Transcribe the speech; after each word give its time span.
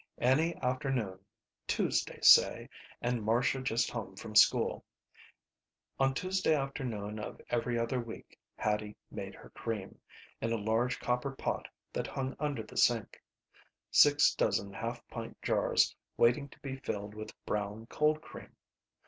Any 0.17 0.55
afternoon. 0.63 1.19
Tuesday, 1.67 2.17
say, 2.23 2.69
and 3.03 3.21
Marcia 3.21 3.61
just 3.61 3.91
home 3.91 4.15
from 4.15 4.35
school. 4.35 4.83
On 5.99 6.15
Tuesday 6.15 6.55
afternoon 6.55 7.19
of 7.19 7.39
every 7.51 7.77
other 7.77 7.99
week 7.99 8.39
Hattie 8.55 8.97
made 9.11 9.35
her 9.35 9.51
cream, 9.51 9.99
in 10.41 10.51
a 10.51 10.57
large 10.57 10.97
copper 10.99 11.29
pot 11.35 11.67
that 11.93 12.07
hung 12.07 12.35
under 12.39 12.63
the 12.63 12.77
sink. 12.77 13.21
Six 13.91 14.33
dozen 14.33 14.73
half 14.73 15.07
pint 15.07 15.39
jars 15.43 15.95
waiting 16.17 16.49
to 16.49 16.57
be 16.61 16.77
filled 16.77 17.13
with 17.13 17.35
Brown 17.45 17.85
Cold 17.85 18.23
Cream. 18.23 18.55